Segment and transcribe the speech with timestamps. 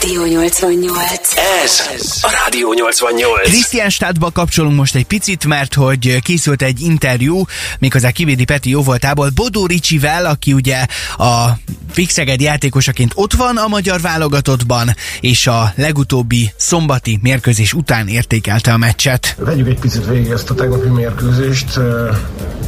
[0.00, 1.36] Rádió 88.
[1.64, 1.86] Ez
[2.20, 3.48] a Rádió 88.
[3.48, 7.44] Krisztián Stadtba kapcsolunk most egy picit, mert hogy készült egy interjú,
[7.78, 10.86] méghozzá Kivédi Peti jóvoltából Bodó Ricsivel, aki ugye
[11.16, 11.50] a
[11.90, 18.76] Fixeged játékosaként ott van a magyar válogatottban, és a legutóbbi szombati mérkőzés után értékelte a
[18.76, 19.36] meccset.
[19.38, 21.78] Vegyük egy picit végig ezt a tegnapi mérkőzést,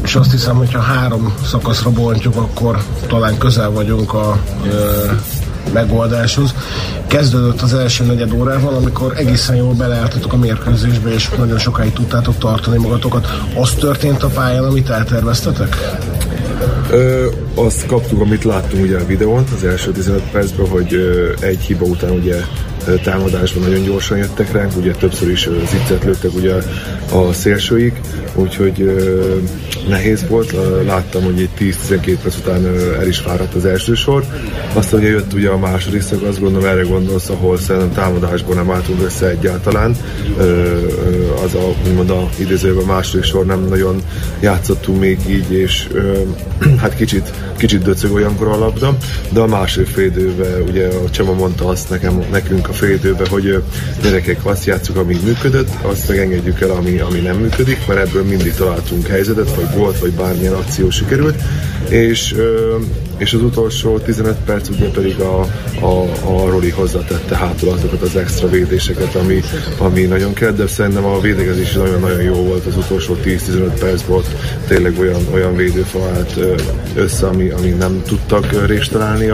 [0.05, 4.43] és azt hiszem, hogy ha három szakaszra bontjuk, akkor talán közel vagyunk a
[5.77, 6.55] megoldáshoz.
[7.07, 12.39] Kezdődött az első negyed órával, amikor egészen jól beleálltatok a mérkőzésbe, és nagyon sokáig tudtátok
[12.39, 13.27] tartani magatokat.
[13.55, 15.77] Az történt a pályán, amit elterveztetek?
[16.91, 21.61] Ö, azt kaptuk, amit láttunk ugye a videón az első 15 percben, hogy ö, egy
[21.61, 22.37] hiba után ugye
[23.03, 26.55] támadásban nagyon gyorsan jöttek ránk, ugye többször is ziccet lőttek ugye
[27.13, 28.01] a szélsőik,
[28.35, 28.81] úgyhogy
[29.89, 30.55] nehéz volt,
[30.87, 32.67] láttam, hogy egy 10-12 perc után
[32.99, 34.25] el is fáradt az első sor.
[34.73, 38.71] Aztán ugye jött ugye a második szak, azt gondolom erre gondolsz, ahol szerintem támadásban nem
[38.71, 39.97] álltunk össze egyáltalán.
[41.45, 44.03] Az a, úgymond a idézőben második sor nem nagyon
[44.41, 45.89] játszottunk még így, és
[46.83, 48.97] hát kicsit, kicsit döcög olyankor a labda,
[49.31, 53.27] de a második fél időben ugye a Csema mondta azt nekem, nekünk a fél időben,
[53.27, 53.63] hogy
[54.03, 58.55] gyerekek azt játszuk, ami működött, azt megengedjük el, ami, ami nem működik, mert ebből mindig
[58.55, 61.43] találtunk helyzetet, vagy volt, vagy bármilyen akció sikerült,
[61.89, 62.35] és
[63.17, 65.41] és az utolsó 15 perc ugye pedig a,
[65.81, 69.43] a, a Roli hozzátette hátul azokat az extra védéseket, ami,
[69.79, 74.27] ami nagyon kell, de szerintem a védekezés nagyon-nagyon jó volt az utolsó 10-15 perc volt,
[74.67, 76.39] tényleg olyan, olyan védőfa állt
[76.95, 79.33] össze, ami, ami nem tudtak részt találni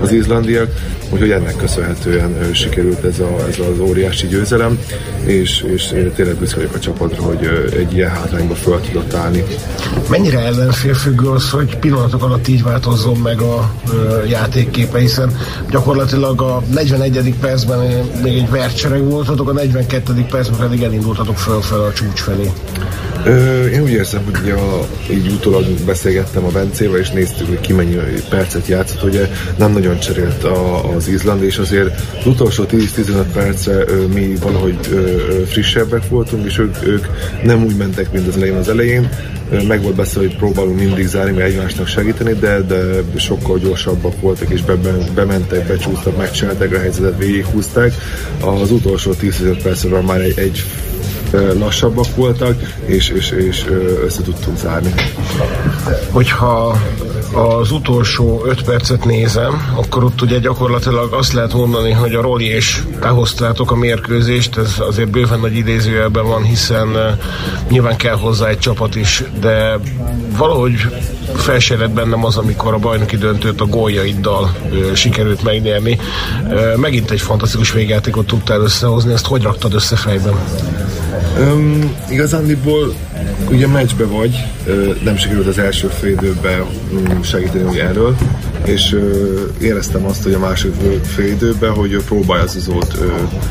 [0.00, 0.70] az izlandiak,
[1.10, 4.78] úgyhogy ennek köszönhetően sikerült ez, a, ez az óriási győzelem,
[5.24, 9.44] és, és tényleg büszke vagyok a csapatra, hogy egy ilyen hátrányba föl tudott állni.
[10.10, 13.72] Mennyire ellenfélfüggő az, hogy pillanatok alatt így változzon meg a
[14.28, 15.36] játékképe, hiszen
[15.70, 17.34] gyakorlatilag a 41.
[17.40, 17.78] percben
[18.22, 20.26] még egy vercsereg voltatok, a 42.
[20.30, 22.50] percben pedig elindultatok föl a csúcs felé.
[23.24, 27.72] Ö, én úgy érzem, hogy a, így utólag beszélgettem a Bencével, és néztük, hogy ki
[27.72, 27.96] mennyi
[28.28, 33.84] percet játszott, ugye nem nagyon cserélt a, az Izland, és azért az utolsó 10-15 percre
[33.86, 37.06] ö, mi valahogy ö, frissebbek voltunk, és ők, ők
[37.42, 39.08] nem úgy mentek, mint az elején az elején,
[39.50, 44.50] meg volt beszélve, hogy próbálunk mindig zárni, mert egymásnak segíteni, de, de sokkal gyorsabbak voltak,
[44.50, 44.74] és be,
[45.14, 47.94] bementek, becsúsztak, megcsinálták a helyzetet, végighúzták.
[48.40, 50.64] Az utolsó 10-15 percben már egy, egy
[51.58, 53.64] lassabbak voltak, és, és, és
[54.04, 54.94] össze tudtunk zárni.
[56.10, 56.80] Hogyha
[57.36, 62.46] az utolsó 5 percet nézem, akkor ott ugye gyakorlatilag azt lehet mondani, hogy a Roli
[62.46, 67.18] és behoztátok a mérkőzést, ez azért bőven nagy idézőjelben van, hiszen
[67.68, 69.78] nyilván kell hozzá egy csapat is, de
[70.36, 70.74] valahogy
[71.34, 75.98] felséred bennem az, amikor a bajnoki döntőt a góljaiddal ö, sikerült megnyerni.
[76.50, 80.34] Ö, megint egy fantasztikus végjátékot tudtál összehozni, ezt hogy raktad össze fejben?
[81.38, 82.94] Um, igazándiból
[83.50, 84.44] ugye meccsbe vagy,
[85.04, 88.16] nem sikerült az első fél időben mm, segíteni hogy erről,
[88.64, 88.96] és
[89.60, 90.72] éreztem azt, hogy a másik
[91.02, 92.98] fél időben, hogy ő próbálja az uzót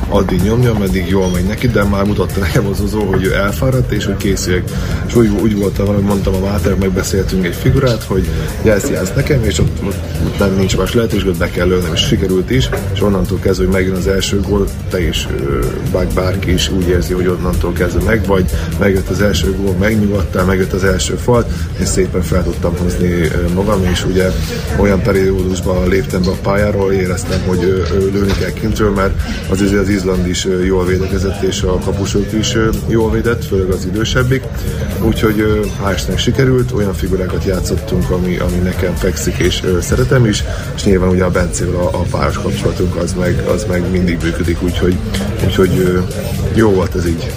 [0.10, 3.92] addig nyomni, ameddig jól megy neki, de már mutatta nekem az uzó, hogy ő elfáradt,
[3.92, 4.70] és hogy készüljek.
[5.08, 8.28] És úgy, úgy volt, hogy mondtam a Máter, megbeszéltünk egy figurát, hogy
[8.62, 12.00] jelsz, jelsz nekem, és ott, ott nem nincs más lehetőség, hogy be kell lőnem, és
[12.00, 15.28] sikerült is, és onnantól kezdve, hogy megjön az első gól, te is,
[15.92, 18.46] bár bárki is úgy érzi, hogy onnantól kezdve meg vagy,
[18.80, 21.46] megjött az első gól, megnyugodtál, megjött az első fal,
[21.78, 24.32] és szépen fel tudtam hozni magam, és ugye
[24.78, 30.28] olyan periódusban léptem be a pályáról, éreztem, hogy lőni kell kintről, mert az, az Izland
[30.28, 32.58] is jól védekezett, és a kapusok is
[32.88, 34.44] jól védett, főleg az idősebbik.
[35.02, 35.44] Úgyhogy
[35.84, 40.44] hál' sikerült, olyan figurákat játszottunk, ami, ami nekem fekszik, és szeretem is,
[40.76, 44.64] és nyilván ugye a Bencével a, a páros kapcsolatunk az meg, az meg mindig működik,
[44.64, 44.98] úgyhogy,
[45.46, 46.04] úgyhogy
[46.54, 47.32] jó volt ez így.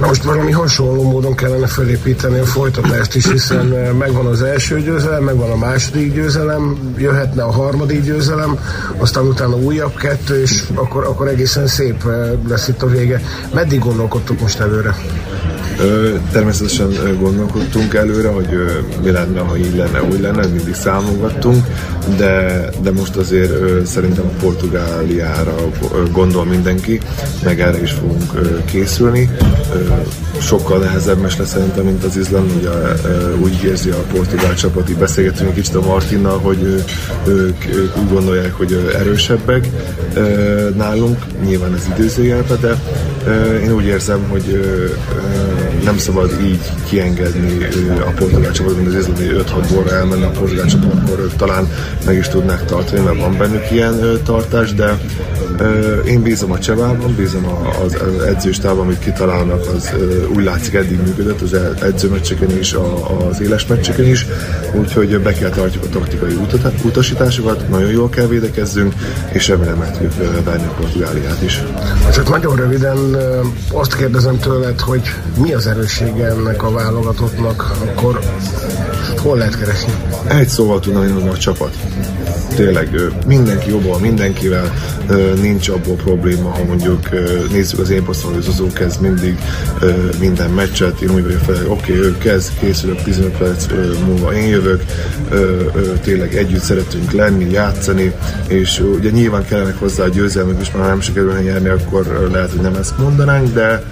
[0.00, 3.66] Na most valami hasonló módon kellene felépíteni a folytatást is, hiszen
[3.98, 8.58] megvan az első győzelem, megvan a második győzelem, jöhetne a harmadik győzelem,
[8.96, 12.04] aztán utána újabb kettő, és akkor, akkor egészen szép
[12.48, 13.20] lesz itt a vége.
[13.54, 14.94] Meddig gondolkodtok most előre?
[16.32, 18.48] Természetesen gondolkodtunk előre, hogy
[19.02, 21.64] mi lenne, ha így lenne, úgy lenne, mindig számolgattunk,
[22.16, 25.54] de, de most azért szerintem a Portugáliára
[26.12, 27.00] gondol mindenki,
[27.44, 28.32] meg erre is fogunk
[28.64, 29.30] készülni.
[30.40, 32.50] Sokkal nehezebb mes lesz szerintem, mint az Izland.
[32.56, 32.70] Ugye
[33.40, 36.62] úgy érzi a portugál csapat, így beszélgetünk kicsit a Martinnal, hogy
[37.26, 39.68] ők, ők úgy gondolják, hogy erősebbek
[40.76, 42.76] nálunk, nyilván ez időzőjelbe, de
[43.62, 44.60] én úgy érzem, hogy
[45.84, 47.64] nem szabad így kiengedni
[48.00, 51.68] a portugál csapat, mint az izlandi 5-6 borra elmenni a portugál csapat, akkor ők talán
[52.06, 54.98] meg is tudnák tartani, mert van bennük ilyen tartás, de
[56.06, 57.46] én bízom a Csevában, bízom
[57.84, 57.96] az
[58.26, 59.90] edzőstában, amit kitalálnak, az
[60.34, 62.76] úgy látszik eddig működött, az edzőmeccseken is,
[63.28, 64.26] az éles meccseken is,
[64.74, 66.38] úgyhogy be kell tartjuk a taktikai
[66.84, 68.94] utasításokat, nagyon jól kell védekezzünk,
[69.32, 70.12] és remélem meg tudjuk
[70.44, 71.62] venni a Portugáliát is.
[72.12, 73.16] Csak nagyon röviden
[73.72, 75.02] azt kérdezem tőled, hogy
[75.36, 78.18] mi az erőssége ennek a válogatottnak, akkor
[79.16, 79.92] hol lehet keresni?
[80.26, 81.76] Egy szóval tudnám, hogy a csapat.
[82.58, 84.72] Tényleg mindenki jobban, mindenkivel
[85.40, 87.08] nincs abból probléma, ha mondjuk
[87.52, 89.38] nézzük az én poszton, hogy Zozó kezd mindig
[90.20, 93.66] minden meccset, én úgy vagyok fel, oké, okay, ő kezd, készülök 15 perc
[94.06, 94.84] múlva én jövök,
[96.02, 98.12] tényleg együtt szeretünk lenni, játszani,
[98.48, 102.60] és ugye nyilván kellenek hozzá a győzelmek, és már nem sikerülne nyerni, akkor lehet, hogy
[102.60, 103.82] nem ezt mondanánk, de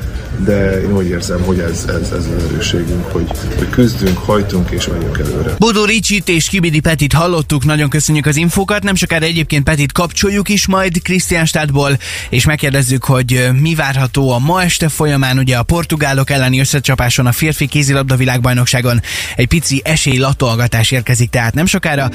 [0.45, 4.87] de én úgy érzem, hogy ez, ez, ez az erősségünk, hogy, hogy küzdünk, hajtunk és
[4.87, 5.55] megyünk előre.
[5.59, 10.49] Bodó Ricsit és Kibidi Petit hallottuk, nagyon köszönjük az infókat, nem sokára egyébként Petit kapcsoljuk
[10.49, 11.99] is majd Krisztiánstádból,
[12.31, 17.33] és megkérdezzük, hogy mi várható a ma este folyamán, ugye a portugálok elleni összecsapáson a
[17.33, 19.01] férfi kézilabda világbajnokságon
[19.37, 22.11] egy pici esélylatolgatás érkezik tehát nem sokára.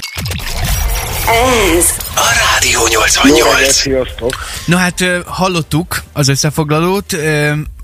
[1.78, 1.86] Ez
[2.16, 3.86] a Rádió 88.
[3.86, 4.02] Jó,
[4.66, 7.16] No hát hallottuk az összefoglalót,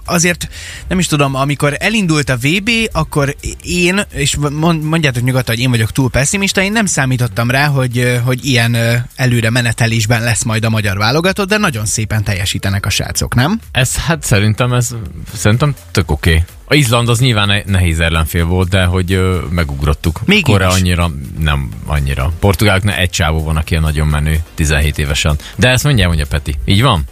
[0.08, 0.50] azért
[0.88, 4.38] nem is tudom, amikor elindult a VB, akkor én, és
[4.82, 8.78] mondjátok nyugodtan, hogy én vagyok túl pessimista, én nem számítottam rá, hogy, hogy ilyen
[9.16, 13.60] előre menetelésben lesz majd a magyar válogatott, de nagyon szépen teljesítenek a srácok, nem?
[13.72, 14.96] Ez hát szerintem ez
[15.34, 16.30] szerintem tök oké.
[16.30, 16.44] Okay.
[16.70, 20.22] A Izland az nyilván nehéz ellenfél volt, de hogy ö, megugrottuk.
[20.26, 22.32] Még Korea annyira, nem annyira.
[22.40, 25.36] Portugáloknál egy csávó van, aki a nagyon menő, 17 évesen.
[25.56, 26.56] De ezt mondja, mondja Peti.
[26.66, 27.04] Így van?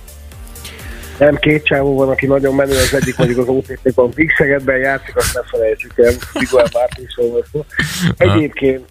[1.20, 5.34] Nem, két csávó van, aki nagyon menő, az egyik mondjuk az OTP-ban Pixegedben játszik, azt
[5.34, 7.66] ne felejtsük el, Miguel Martinsról szó.
[8.28, 8.90] Egyébként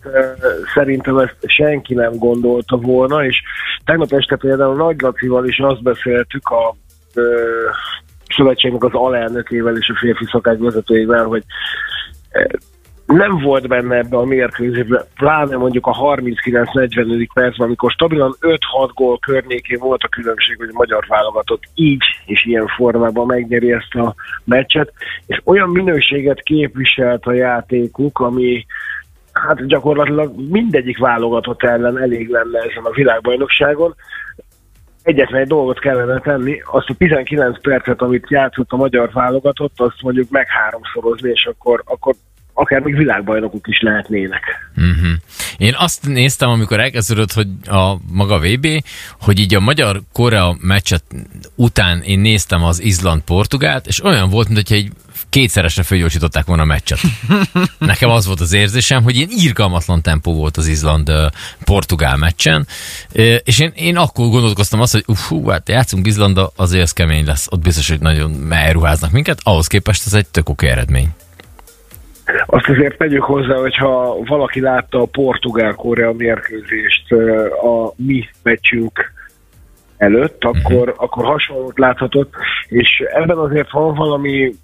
[0.74, 3.36] szerintem ezt senki nem gondolta volna, és
[3.84, 6.76] tegnap este például Nagy Lacival is azt beszéltük a
[8.36, 11.44] szövetségnek az alelnökével és a férfi szakák vezetőjével, hogy
[13.06, 17.26] nem volt benne ebbe a mérkőzésben, pláne mondjuk a 39-40.
[17.34, 18.58] percben, amikor stabilan 5-6
[18.94, 23.94] gól környékén volt a különbség, hogy a magyar válogatott így és ilyen formában megnyeri ezt
[23.94, 24.14] a
[24.44, 24.92] meccset,
[25.26, 28.66] és olyan minőséget képviselt a játékuk, ami
[29.32, 33.94] hát gyakorlatilag mindegyik válogatott ellen elég lenne ezen a világbajnokságon.
[35.02, 40.02] Egyetlen egy dolgot kellene tenni, azt a 19 percet, amit játszott a magyar válogatott, azt
[40.02, 42.14] mondjuk meg háromszorozni, és akkor, akkor
[42.54, 44.42] akár még világbajnokok is lehetnének.
[44.76, 45.12] Uh-huh.
[45.56, 48.66] Én azt néztem, amikor elkezdődött, hogy a maga VB,
[49.20, 51.04] hogy így a magyar-korea meccset
[51.54, 54.90] után én néztem az Izland-Portugált, és olyan volt, mintha egy
[55.28, 56.98] kétszeresre fölgyorsították volna a meccset.
[57.78, 62.66] Nekem az volt az érzésem, hogy ilyen irgalmatlan tempó volt az Izland-Portugál meccsen,
[63.44, 67.46] és én, én akkor gondolkoztam azt, hogy ufú, hát játszunk Izlanda, azért ez kemény lesz,
[67.50, 71.08] ott biztos, hogy nagyon elruháznak minket, ahhoz képest ez egy tök oké eredmény.
[72.46, 77.12] Azt azért tegyük hozzá, hogyha valaki látta a Portugál-Korea mérkőzést
[77.62, 79.12] a mi meccsünk
[79.96, 80.58] előtt, mhm.
[80.58, 82.34] akkor, akkor hasonlót láthatott,
[82.68, 84.54] és ebben azért van valami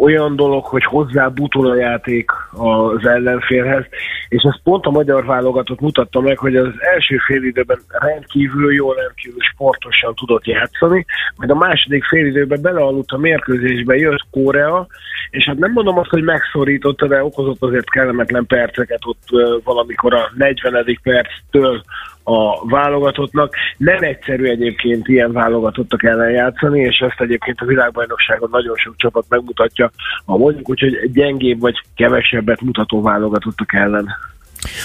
[0.00, 3.84] olyan dolog, hogy hozzá butul a játék az ellenfélhez,
[4.28, 8.94] és ezt pont a magyar válogatott mutatta meg, hogy az első fél időben rendkívül jól,
[8.94, 11.04] rendkívül sportosan tudott játszani,
[11.36, 14.86] majd a második fél időben belealudt a mérkőzésbe, jött Korea,
[15.30, 19.28] és hát nem mondom azt, hogy megszorította, de okozott azért kellemetlen perceket ott
[19.64, 20.98] valamikor a 40.
[21.02, 21.82] perctől
[22.22, 23.54] a válogatottnak.
[23.76, 29.24] Nem egyszerű egyébként ilyen válogatottak ellen játszani, és ezt egyébként a világbajnokságon nagyon sok csapat
[29.28, 29.90] megmutatja,
[30.24, 34.08] ha mondjuk úgy, hogy gyengébb vagy kevesebbet mutató válogatottak ellen.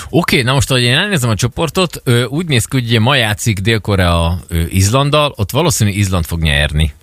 [0.10, 3.60] Oké, okay, na most, ahogy én elnézem a csoportot, úgy néz ki, hogy ma játszik
[3.60, 4.34] Dél-Korea
[4.70, 6.94] Izlanddal, ott valószínű Izland fog nyerni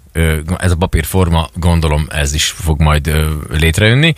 [0.59, 3.11] ez a papírforma, gondolom ez is fog majd
[3.61, 4.15] létrejönni.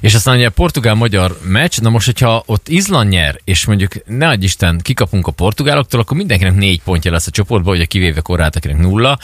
[0.00, 4.28] És aztán ugye a portugál-magyar meccs, na most, hogyha ott Izland nyer, és mondjuk ne
[4.28, 8.56] adj Isten, kikapunk a portugáloktól, akkor mindenkinek négy pontja lesz a csoportban, ugye kivéve korát,
[8.56, 9.18] akinek nulla.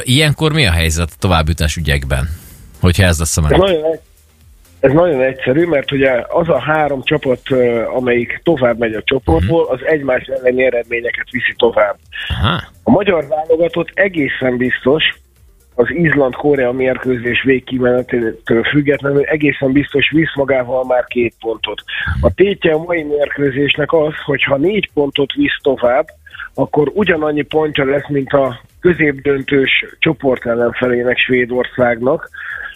[0.00, 2.28] Ilyenkor mi a helyzet a továbbjutás ügyekben,
[2.80, 3.40] hogyha ez lesz a?
[3.40, 3.98] Nagyon,
[4.80, 7.40] ez nagyon egyszerű, mert ugye az a három csapat,
[7.94, 9.80] amelyik tovább megy a csoportból, uh-huh.
[9.80, 11.96] az egymás elleni eredményeket viszi tovább.
[12.28, 12.62] Aha.
[12.82, 15.04] A magyar válogatott egészen biztos,
[15.78, 21.82] az Izland-Korea mérkőzés végkimenetétől függetlenül egészen biztos visz magával már két pontot.
[22.20, 26.06] A tétje a mai mérkőzésnek az, hogy ha négy pontot visz tovább,
[26.54, 32.30] akkor ugyanannyi pontja lesz, mint a középdöntős csoport ellenfelének Svédországnak,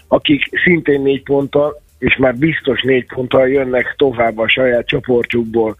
[0.08, 5.76] akik szintén négy ponttal, és már biztos négy ponttal jönnek tovább a saját csoportjukból.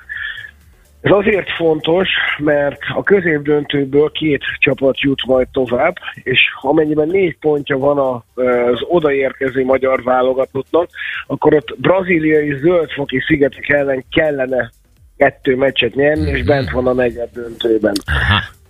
[1.01, 7.79] Ez azért fontos, mert a középdöntőből két csapat jut majd tovább, és amennyiben négy pontja
[7.79, 10.89] van az odaérkező magyar válogatottnak,
[11.27, 14.71] akkor ott braziliai zöldfoki szigetek ellen kellene
[15.17, 17.95] kettő meccset nyerni, és bent van a negyed döntőben.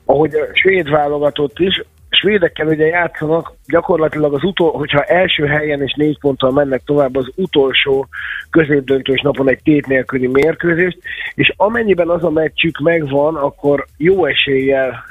[0.04, 1.82] Ahogy a svéd válogatott is,
[2.21, 7.31] svédekkel ugye játszanak, gyakorlatilag az utol, hogyha első helyen és négy ponttal mennek tovább az
[7.35, 8.07] utolsó
[8.50, 10.99] középdöntős napon egy tét nélküli mérkőzést,
[11.35, 15.05] és amennyiben az a meccsük megvan, akkor jó eséllyel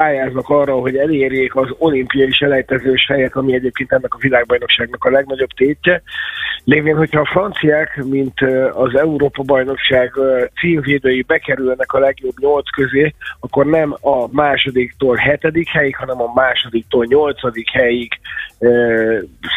[0.00, 5.48] pályáznak arra, hogy elérjék az olimpiai selejtezős helyet, ami egyébként ennek a világbajnokságnak a legnagyobb
[5.56, 6.02] tétje.
[6.64, 8.40] Lévén, hogyha a franciák, mint
[8.72, 10.12] az Európa-bajnokság
[10.60, 17.04] címvédői bekerülnek a legjobb nyolc közé, akkor nem a másodiktól hetedik helyig, hanem a másodiktól
[17.08, 18.12] nyolcadik helyig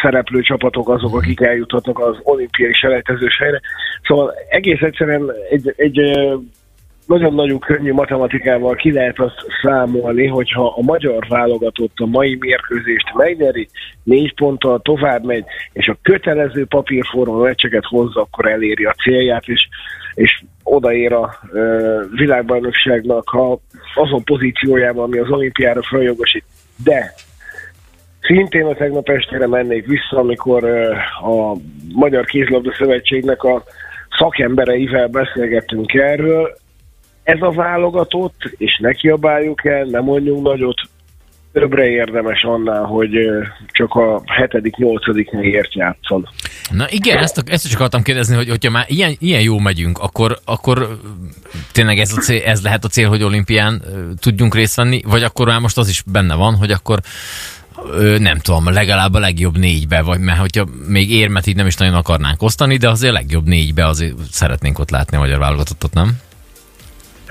[0.01, 3.61] szereplő csapatok azok, akik eljuthatnak az olimpiai selejtezős helyre.
[4.03, 5.99] Szóval egész egyszerűen egy, egy
[7.07, 13.67] nagyon-nagyon könnyű matematikával ki lehet azt számolni, hogyha a magyar válogatott a mai mérkőzést megnyeri,
[14.03, 15.43] négy ponttal tovább megy,
[15.73, 19.67] és a kötelező papírforma meccseket hozza, akkor eléri a célját, és,
[20.13, 21.59] és odaér a e,
[22.15, 23.57] világbajnokságnak a,
[23.95, 26.45] azon pozíciójában, ami az olimpiára feljogosít.
[26.83, 27.13] De
[28.21, 30.63] szintén a tegnap estére mennék vissza, amikor
[31.21, 31.55] a
[31.93, 33.63] Magyar Kézlabda Szövetségnek a
[34.17, 36.61] szakembereivel beszélgettünk erről,
[37.23, 40.81] ez a válogatott, és ne kiabáljuk el, nem mondjunk nagyot,
[41.53, 43.11] többre érdemes annál, hogy
[43.71, 46.29] csak a hetedik, nyolcadik helyért játszon.
[46.71, 50.37] Na igen, ezt, ezt is akartam kérdezni, hogy hogyha már ilyen, ilyen jó megyünk, akkor,
[50.45, 50.97] akkor
[51.71, 53.81] tényleg ez, a cél, ez lehet a cél, hogy olimpián
[54.19, 56.99] tudjunk részt venni, vagy akkor már most az is benne van, hogy akkor
[58.17, 61.93] nem tudom, legalább a legjobb négybe, vagy mert hogyha még érmet így nem is nagyon
[61.93, 66.17] akarnánk osztani, de azért a legjobb négybe azért szeretnénk ott látni a magyar válogatottat, nem?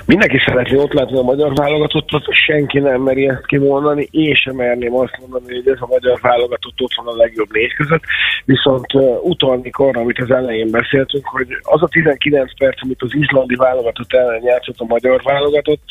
[0.05, 4.95] Mindenki szeretné ott látni a magyar válogatottat, senki nem meri ezt kimondani, én sem merném
[4.95, 8.01] azt mondani, hogy ez a magyar válogatott ott van a legjobb négy között,
[8.45, 13.13] viszont uh, utalni arra, amit az elején beszéltünk, hogy az a 19 perc, amit az
[13.13, 15.81] izlandi válogatott ellen játszott a magyar válogatott,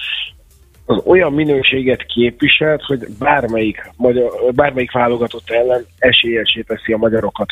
[0.86, 7.48] az olyan minőséget képviselt, hogy bármelyik, magyar, bármelyik válogatott ellen esélyesé teszi a magyarokat.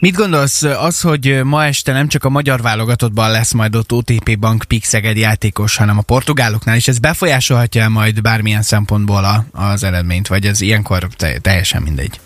[0.00, 4.38] Mit gondolsz az, hogy ma este nem csak a magyar válogatottban lesz majd ott OTP
[4.38, 10.28] Bank Pixeged játékos, hanem a portugáloknál is, ez befolyásolhatja majd bármilyen szempontból a, az eredményt,
[10.28, 12.20] vagy ez ilyenkor te, teljesen mindegy?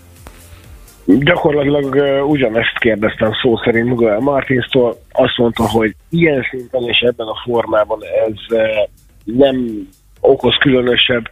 [1.07, 4.99] Gyakorlatilag uh, ugyanezt kérdeztem szó szerint Miguel Martinstól.
[5.13, 8.89] Azt mondta, hogy ilyen szinten és ebben a formában ez uh,
[9.25, 9.89] nem
[10.21, 11.29] okoz különösebb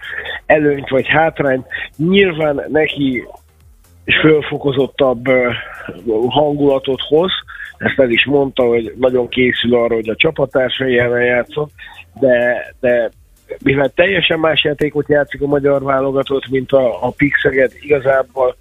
[0.47, 1.67] előnyt vagy hátrányt.
[1.97, 3.25] Nyilván neki
[4.05, 5.25] és fölfokozottabb
[6.29, 7.33] hangulatot hoz,
[7.79, 11.71] ezt el is mondta, hogy nagyon készül arra, hogy a csapattársai ellen játszott,
[12.21, 13.11] de, de
[13.63, 18.57] mivel teljesen más játékot játszik a magyar válogatott, mint a, a Pixeget, igazából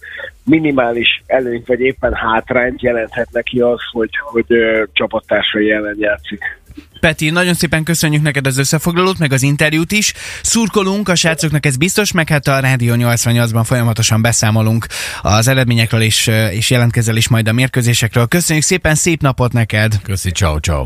[0.45, 4.45] minimális előnyt vagy éppen hátrányt jelenthet neki az, hogy, hogy
[4.93, 6.60] csapattársai ellen játszik.
[6.99, 10.13] Peti, nagyon szépen köszönjük neked az összefoglalót, meg az interjút is.
[10.41, 14.85] Szurkolunk a srácoknak, ez biztos, meg hát a Rádió 88-ban folyamatosan beszámolunk
[15.21, 18.27] az eredményekről, és, és jelentkezel is majd a mérkőzésekről.
[18.27, 20.01] Köszönjük szépen, szép napot neked!
[20.03, 20.85] Köszi, ciao, ciao.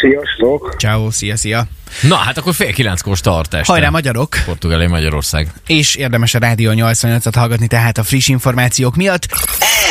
[0.00, 0.74] Sziasztok!
[0.78, 1.66] Ciao, szia, szia!
[2.00, 3.72] Na, hát akkor fél kilenckor start este.
[3.72, 4.36] Hajrá, magyarok!
[4.44, 5.52] Portugália, Magyarország.
[5.66, 9.26] És érdemes a Rádió 88-at hallgatni tehát a friss információk miatt.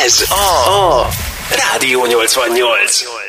[0.04, 1.08] Ez a, a
[1.72, 3.23] Rádió 88.